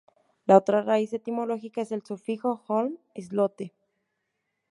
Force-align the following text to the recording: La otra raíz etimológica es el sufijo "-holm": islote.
La 0.47 0.57
otra 0.57 0.81
raíz 0.81 1.13
etimológica 1.13 1.79
es 1.81 1.91
el 1.91 2.03
sufijo 2.03 2.63
"-holm": 2.65 2.97
islote. 3.13 3.71